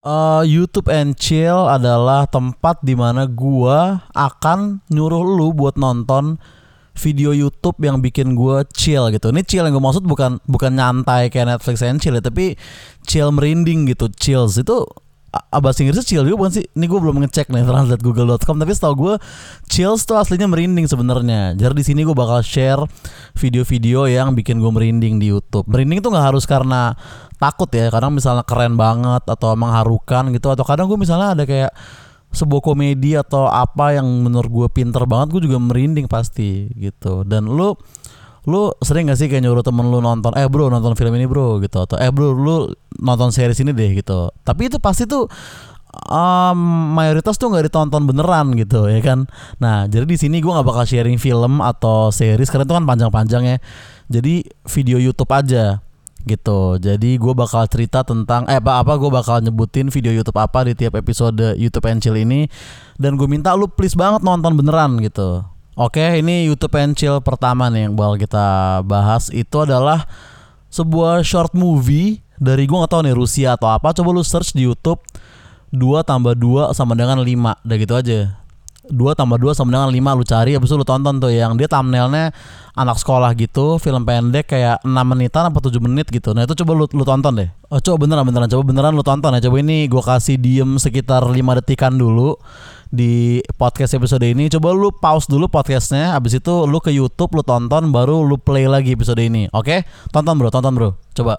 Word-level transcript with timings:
Uh, 0.00 0.40
YouTube 0.48 0.88
and 0.88 1.12
Chill 1.12 1.68
adalah 1.68 2.24
tempat 2.24 2.80
di 2.80 2.96
mana 2.96 3.28
gua 3.28 4.08
akan 4.16 4.80
nyuruh 4.88 5.20
lu 5.20 5.52
buat 5.52 5.76
nonton 5.76 6.40
video 6.96 7.36
YouTube 7.36 7.76
yang 7.84 8.00
bikin 8.00 8.32
gua 8.32 8.64
chill 8.64 9.12
gitu. 9.12 9.28
Ini 9.28 9.44
chill 9.44 9.60
yang 9.60 9.76
gue 9.76 9.84
maksud 9.84 10.08
bukan 10.08 10.40
bukan 10.48 10.72
nyantai 10.72 11.28
kayak 11.28 11.52
Netflix 11.52 11.84
and 11.84 12.00
chill 12.00 12.16
ya, 12.16 12.24
tapi 12.24 12.56
chill 13.04 13.28
merinding 13.28 13.92
gitu. 13.92 14.08
Chills 14.16 14.56
itu 14.56 14.88
bahasa 15.30 15.86
Inggrisnya 15.86 16.06
chill 16.06 16.26
juga 16.26 16.36
bukan 16.42 16.52
sih? 16.58 16.64
Ini 16.74 16.84
gue 16.90 17.00
belum 17.00 17.16
ngecek 17.22 17.54
nih 17.54 17.62
translate 17.62 18.02
google.com 18.02 18.56
tapi 18.58 18.72
setahu 18.74 18.94
gue 18.98 19.14
chills 19.70 20.02
tuh 20.02 20.18
aslinya 20.18 20.50
merinding 20.50 20.90
sebenarnya. 20.90 21.54
Jadi 21.54 21.74
di 21.78 21.84
sini 21.86 22.00
gue 22.02 22.14
bakal 22.14 22.42
share 22.42 22.82
video-video 23.38 24.10
yang 24.10 24.34
bikin 24.34 24.58
gue 24.58 24.70
merinding 24.70 25.22
di 25.22 25.30
YouTube. 25.30 25.70
Merinding 25.70 26.02
tuh 26.02 26.10
nggak 26.10 26.26
harus 26.34 26.44
karena 26.50 26.98
takut 27.38 27.70
ya, 27.70 27.88
kadang 27.88 28.12
misalnya 28.12 28.42
keren 28.42 28.74
banget 28.74 29.22
atau 29.24 29.54
mengharukan 29.54 30.34
gitu 30.34 30.50
atau 30.50 30.66
kadang 30.66 30.90
gue 30.90 30.98
misalnya 30.98 31.38
ada 31.38 31.46
kayak 31.46 31.72
sebuah 32.30 32.62
komedi 32.62 33.18
atau 33.18 33.50
apa 33.50 33.98
yang 33.98 34.06
menurut 34.06 34.50
gue 34.50 34.68
pinter 34.70 35.02
banget 35.02 35.34
gue 35.34 35.50
juga 35.50 35.58
merinding 35.58 36.06
pasti 36.06 36.70
gitu 36.78 37.26
dan 37.26 37.50
lu 37.50 37.74
lu 38.48 38.72
sering 38.80 39.10
gak 39.10 39.18
sih 39.20 39.28
kayak 39.28 39.44
nyuruh 39.44 39.66
temen 39.66 39.90
lu 39.90 40.00
nonton 40.00 40.32
eh 40.38 40.48
bro 40.48 40.72
nonton 40.72 40.96
film 40.96 41.12
ini 41.12 41.26
bro 41.28 41.60
gitu 41.60 41.84
atau 41.84 41.98
eh 42.00 42.08
bro 42.08 42.32
lu 42.32 42.72
nonton 43.00 43.32
series 43.32 43.58
ini 43.64 43.72
deh 43.72 43.96
gitu. 43.98 44.30
Tapi 44.44 44.68
itu 44.68 44.76
pasti 44.76 45.08
tuh 45.08 45.26
um, 46.06 46.58
mayoritas 46.94 47.34
tuh 47.40 47.50
nggak 47.50 47.72
ditonton 47.72 48.06
beneran 48.06 48.54
gitu 48.54 48.86
ya 48.86 49.00
kan? 49.02 49.26
Nah 49.58 49.88
jadi 49.90 50.06
di 50.06 50.16
sini 50.20 50.38
gue 50.38 50.52
nggak 50.52 50.66
bakal 50.66 50.84
sharing 50.86 51.18
film 51.18 51.58
atau 51.64 52.12
series 52.14 52.52
karena 52.52 52.68
itu 52.68 52.74
kan 52.76 52.84
panjang-panjang 52.86 53.42
ya. 53.44 53.56
Jadi 54.10 54.44
video 54.46 54.98
YouTube 55.00 55.30
aja 55.32 55.82
gitu. 56.28 56.76
Jadi 56.76 57.16
gue 57.16 57.32
bakal 57.32 57.64
cerita 57.66 58.04
tentang 58.04 58.44
eh 58.46 58.60
apa 58.60 58.84
apa 58.84 59.00
gue 59.00 59.10
bakal 59.10 59.40
nyebutin 59.40 59.88
video 59.88 60.12
YouTube 60.12 60.36
apa 60.36 60.68
di 60.68 60.76
tiap 60.76 60.94
episode 60.98 61.56
YouTube 61.56 61.84
Pencil 61.84 62.14
ini. 62.20 62.46
Dan 63.00 63.16
gue 63.16 63.24
minta 63.24 63.56
lu 63.56 63.66
please 63.66 63.96
banget 63.96 64.20
nonton 64.20 64.52
beneran 64.54 65.00
gitu. 65.00 65.40
Oke, 65.80 66.02
ini 66.20 66.44
YouTube 66.44 66.76
Pencil 66.76 67.24
pertama 67.24 67.72
nih 67.72 67.88
yang 67.88 67.96
bakal 67.96 68.20
kita 68.20 68.46
bahas. 68.84 69.32
Itu 69.32 69.64
adalah 69.64 70.04
sebuah 70.68 71.24
short 71.24 71.56
movie 71.56 72.20
dari 72.40 72.64
gue 72.64 72.76
gak 72.80 72.90
tau 72.90 73.04
nih 73.04 73.12
Rusia 73.12 73.54
atau 73.54 73.68
apa. 73.68 73.92
Coba 73.92 74.16
lu 74.16 74.24
search 74.24 74.56
di 74.56 74.64
YouTube 74.64 74.98
2 75.70 76.02
tambah 76.02 76.34
2 76.34 76.74
sama 76.74 76.98
dengan 76.98 77.20
5 77.20 77.28
Udah 77.68 77.76
gitu 77.78 77.94
aja. 77.94 78.40
2 78.90 79.14
tambah 79.14 79.38
2 79.38 79.54
sama 79.54 79.70
dengan 79.70 79.86
5 79.92 80.18
lu 80.18 80.24
cari 80.26 80.50
Habis 80.58 80.66
itu 80.66 80.74
lu 80.74 80.82
tonton 80.82 81.22
tuh 81.22 81.30
yang 81.30 81.54
dia 81.54 81.70
thumbnailnya 81.70 82.34
anak 82.74 82.98
sekolah 82.98 83.30
gitu 83.38 83.78
Film 83.78 84.02
pendek 84.02 84.50
kayak 84.50 84.82
6 84.82 84.90
menitan 84.90 85.46
apa 85.46 85.62
7 85.62 85.78
menit 85.78 86.10
gitu. 86.10 86.34
Nah 86.34 86.48
itu 86.48 86.58
coba 86.64 86.72
lu, 86.74 86.84
lu 86.90 87.04
tonton 87.06 87.32
deh. 87.38 87.48
Oh 87.70 87.78
coba 87.78 88.08
beneran 88.08 88.26
beneran 88.26 88.48
Coba 88.50 88.62
beneran 88.66 88.92
lu 88.96 89.04
tonton 89.04 89.30
ya. 89.36 89.40
Coba 89.46 89.56
ini 89.62 89.86
gue 89.86 90.02
kasih 90.02 90.40
diem 90.40 90.80
sekitar 90.80 91.22
5 91.22 91.36
detikan 91.62 91.94
dulu 91.94 92.34
di 92.90 93.38
podcast 93.54 93.94
episode 93.94 94.26
ini. 94.26 94.50
Coba 94.50 94.74
lu 94.74 94.90
pause 94.90 95.30
dulu 95.30 95.46
podcastnya 95.46 96.18
abis 96.18 96.42
itu 96.42 96.66
lu 96.66 96.82
ke 96.82 96.90
YouTube 96.90 97.38
lu 97.38 97.46
tonton 97.46 97.94
baru 97.94 98.26
lu 98.26 98.40
play 98.42 98.66
lagi 98.66 98.98
episode 98.98 99.22
ini. 99.22 99.46
Oke? 99.54 99.86
Tonton 100.10 100.34
bro 100.34 100.50
tonton 100.50 100.74
bro. 100.74 100.98
Coba 101.14 101.38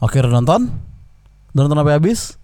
oke 0.00 0.16
udah 0.16 0.32
nonton? 0.32 0.72
Udah 1.54 1.60
nonton 1.64 1.78
sampai 1.78 1.96
habis? 1.96 2.40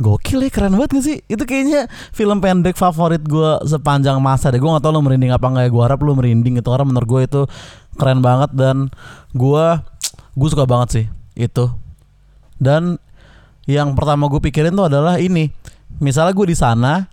Gokil 0.00 0.46
ya 0.46 0.50
keren 0.54 0.72
banget 0.78 0.90
gak 0.96 1.04
sih? 1.04 1.18
Itu 1.26 1.44
kayaknya 1.44 1.90
film 2.14 2.38
pendek 2.38 2.78
favorit 2.78 3.20
gue 3.26 3.50
sepanjang 3.66 4.22
masa 4.22 4.48
deh. 4.48 4.56
Gue 4.62 4.70
gak 4.70 4.86
tau 4.86 4.94
lu 4.94 5.02
merinding 5.02 5.34
apa 5.34 5.50
enggak 5.50 5.66
ya. 5.66 5.70
Gue 5.74 5.82
harap 5.82 6.00
lu 6.00 6.14
merinding 6.16 6.62
itu 6.62 6.68
Karena 6.70 6.86
menurut 6.86 7.08
gue 7.10 7.20
itu 7.26 7.42
keren 7.98 8.24
banget 8.24 8.54
Dan 8.54 8.88
gue 9.34 9.64
Gue 10.38 10.48
suka 10.48 10.64
banget 10.64 10.88
sih 10.88 11.04
Itu. 11.36 11.74
Dan 12.56 12.96
yang 13.68 13.92
pertama 13.92 14.26
gue 14.26 14.40
pikirin 14.40 14.72
tuh 14.72 14.88
adalah 14.88 15.20
ini. 15.20 15.52
Misalnya 16.00 16.32
gue 16.32 16.46
di 16.48 16.56
sana 16.56 17.06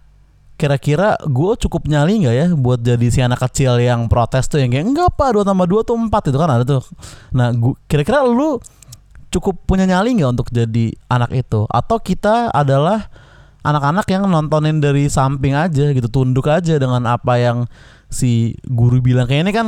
kira-kira 0.58 1.14
gue 1.22 1.52
cukup 1.54 1.86
nyali 1.86 2.26
nggak 2.26 2.36
ya 2.36 2.48
buat 2.58 2.82
jadi 2.82 3.08
si 3.14 3.22
anak 3.22 3.46
kecil 3.46 3.78
yang 3.78 4.10
protes 4.10 4.50
tuh 4.50 4.58
yang 4.58 4.73
kayak 4.73 4.86
enggak 4.90 5.10
pak. 5.14 5.38
Dua 5.38 5.44
tambah 5.46 5.67
dua 5.70 5.82
tuh 5.86 5.96
empat. 5.96 6.34
Itu 6.34 6.38
kan 6.42 6.50
ada 6.50 6.64
tuh. 6.66 6.82
Nah 7.36 7.54
kira-kira 7.86 8.26
lu 8.26 8.58
cukup 9.33 9.67
punya 9.67 9.83
nyali 9.88 10.15
nggak 10.17 10.32
untuk 10.39 10.48
jadi 10.52 10.95
anak 11.11 11.32
itu? 11.36 11.67
Atau 11.67 11.99
kita 11.99 12.52
adalah 12.52 13.11
anak-anak 13.67 14.08
yang 14.08 14.23
nontonin 14.32 14.80
dari 14.80 15.11
samping 15.11 15.52
aja 15.52 15.92
gitu 15.92 16.08
tunduk 16.08 16.48
aja 16.48 16.80
dengan 16.80 17.04
apa 17.04 17.36
yang 17.36 17.67
si 18.08 18.55
guru 18.64 19.04
bilang? 19.04 19.27
Kayak 19.27 19.42
ini 19.43 19.52
kan 19.52 19.67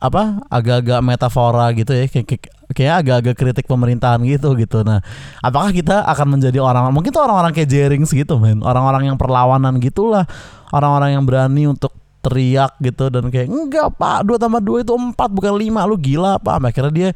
apa 0.00 0.46
agak-agak 0.48 1.00
metafora 1.04 1.74
gitu 1.76 1.92
ya 1.92 2.06
kayak, 2.08 2.48
kayak 2.72 2.94
agak-agak 3.04 3.34
kritik 3.36 3.66
pemerintahan 3.66 4.22
gitu 4.22 4.54
gitu. 4.54 4.86
Nah 4.86 5.02
apakah 5.42 5.74
kita 5.74 6.06
akan 6.06 6.38
menjadi 6.38 6.62
orang 6.62 6.88
mungkin 6.94 7.10
tuh 7.10 7.26
orang-orang 7.26 7.50
kayak 7.50 7.68
Jering 7.68 8.06
segitu 8.06 8.38
men? 8.38 8.62
Orang-orang 8.62 9.10
yang 9.10 9.18
perlawanan 9.18 9.82
gitulah. 9.82 10.24
Orang-orang 10.70 11.18
yang 11.18 11.26
berani 11.26 11.66
untuk 11.66 11.90
teriak 12.20 12.78
gitu 12.78 13.08
dan 13.10 13.32
kayak 13.32 13.48
enggak 13.48 13.96
pak 13.96 14.22
dua 14.28 14.36
tambah 14.36 14.60
dua 14.60 14.86
itu 14.86 14.94
empat 14.94 15.28
bukan 15.34 15.58
lima. 15.58 15.82
Lu 15.82 15.98
gila 15.98 16.38
pak. 16.38 16.62
Akhirnya 16.62 16.92
dia 16.94 17.10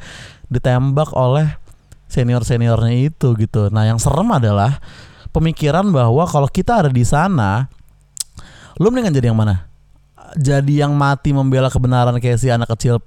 ditembak 0.50 1.14
oleh 1.14 1.54
senior 2.08 2.42
seniornya 2.44 3.10
itu 3.10 3.34
gitu. 3.36 3.68
Nah 3.72 3.88
yang 3.88 3.98
serem 3.98 4.28
adalah 4.30 4.78
pemikiran 5.34 5.90
bahwa 5.90 6.24
kalau 6.30 6.46
kita 6.46 6.86
ada 6.86 6.90
di 6.90 7.02
sana 7.02 7.66
lu 8.78 8.90
mendingan 8.90 9.14
jadi 9.14 9.30
yang 9.30 9.38
mana? 9.38 9.66
Jadi 10.34 10.82
yang 10.82 10.94
mati 10.94 11.30
membela 11.30 11.70
kebenaran 11.70 12.18
kayak 12.18 12.38
si 12.42 12.50
anak 12.50 12.70
kecil 12.74 12.98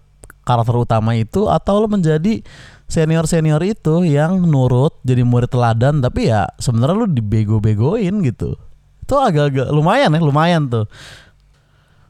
karakter 0.48 0.76
utama 0.80 1.12
itu 1.12 1.52
atau 1.52 1.84
lo 1.84 1.92
menjadi 1.92 2.40
senior 2.88 3.28
senior 3.28 3.60
itu 3.68 4.08
yang 4.08 4.40
nurut 4.48 4.96
jadi 5.04 5.28
murid 5.28 5.52
teladan 5.52 6.00
tapi 6.00 6.32
ya 6.32 6.48
sebenarnya 6.56 6.96
lo 6.96 7.08
dibego-begoin 7.12 8.24
gitu. 8.24 8.56
Itu 9.04 9.16
agak-agak 9.20 9.72
lumayan 9.76 10.16
ya 10.16 10.20
lumayan 10.24 10.72
tuh. 10.72 10.88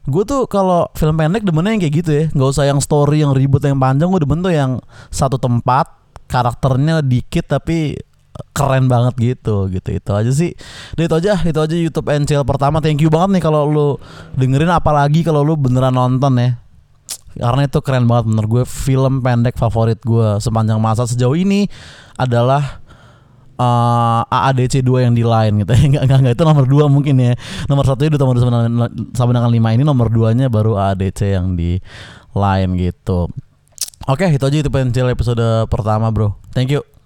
Gue 0.08 0.24
tuh 0.24 0.48
kalau 0.48 0.88
film 0.96 1.18
pendek 1.20 1.44
demennya 1.44 1.74
yang 1.76 1.82
kayak 1.82 1.94
gitu 2.00 2.10
ya. 2.14 2.24
Nggak 2.32 2.48
usah 2.54 2.64
yang 2.64 2.80
story 2.80 3.26
yang 3.26 3.34
ribut 3.34 3.60
yang 3.60 3.76
panjang 3.76 4.08
gue 4.08 4.22
demen 4.22 4.40
tuh 4.40 4.54
yang 4.54 4.78
satu 5.10 5.36
tempat 5.36 5.90
karakternya 6.28 7.00
dikit 7.00 7.48
tapi 7.48 7.96
keren 8.54 8.86
banget 8.86 9.14
gitu 9.18 9.66
gitu. 9.70 9.88
Itu 9.90 10.10
aja 10.14 10.30
sih. 10.30 10.54
Dan 10.94 11.10
itu 11.10 11.14
aja 11.18 11.32
itu 11.42 11.58
aja 11.58 11.76
YouTube 11.76 12.08
NCL 12.08 12.46
pertama. 12.46 12.78
Thank 12.78 13.02
you 13.02 13.10
banget 13.10 13.38
nih 13.38 13.42
kalau 13.42 13.66
lu 13.66 13.88
dengerin 14.38 14.70
apalagi 14.70 15.26
kalau 15.26 15.42
lu 15.42 15.58
beneran 15.58 15.94
nonton 15.94 16.38
ya. 16.38 16.50
Karena 17.38 17.70
itu 17.70 17.78
keren 17.82 18.06
banget 18.10 18.30
menurut 18.30 18.48
gue. 18.50 18.64
Film 18.66 19.22
pendek 19.22 19.58
favorit 19.58 19.98
gue 20.02 20.42
sepanjang 20.42 20.78
masa 20.82 21.06
sejauh 21.06 21.38
ini 21.38 21.70
adalah 22.18 22.82
uh, 23.58 24.26
AADC 24.26 24.82
2 24.82 25.06
yang 25.06 25.14
di 25.14 25.22
line 25.22 25.62
gitu. 25.62 25.72
Enggak, 25.86 26.02
enggak, 26.06 26.18
enggak 26.18 26.34
itu 26.34 26.44
nomor 26.46 26.64
2 26.66 26.90
mungkin 26.90 27.14
ya. 27.18 27.32
Nomor 27.70 27.84
satu 27.86 28.06
itu 28.06 28.18
nomor 28.18 28.36
sama 29.14 29.30
dengan, 29.34 29.50
5 29.50 29.76
ini 29.76 29.82
nomor 29.86 30.10
2 30.10 30.34
nya 30.34 30.46
baru 30.50 30.78
AADC 30.78 31.20
yang 31.38 31.54
di 31.54 31.78
line 32.34 32.72
gitu 32.78 33.30
oke 34.08 34.26
itu 34.26 34.44
aja 34.44 34.56
itu 34.64 34.70
pencil 34.72 35.06
episode 35.12 35.68
pertama 35.68 36.08
bro. 36.08 36.34
Thank 36.56 36.72
you 36.72 36.97